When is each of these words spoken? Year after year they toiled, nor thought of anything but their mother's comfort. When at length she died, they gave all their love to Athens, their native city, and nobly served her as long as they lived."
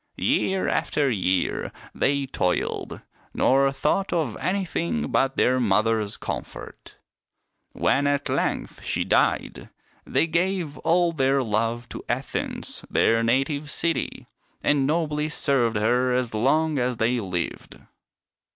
Year 0.17 0.67
after 0.67 1.11
year 1.11 1.71
they 1.93 2.25
toiled, 2.25 3.01
nor 3.35 3.71
thought 3.71 4.11
of 4.11 4.35
anything 4.37 5.11
but 5.11 5.37
their 5.37 5.59
mother's 5.59 6.17
comfort. 6.17 6.97
When 7.73 8.07
at 8.07 8.27
length 8.27 8.83
she 8.83 9.03
died, 9.03 9.69
they 10.03 10.25
gave 10.25 10.79
all 10.79 11.11
their 11.11 11.43
love 11.43 11.87
to 11.89 12.03
Athens, 12.09 12.83
their 12.89 13.21
native 13.21 13.69
city, 13.69 14.25
and 14.63 14.87
nobly 14.87 15.29
served 15.29 15.75
her 15.75 16.11
as 16.13 16.33
long 16.33 16.79
as 16.79 16.97
they 16.97 17.19
lived." 17.19 17.79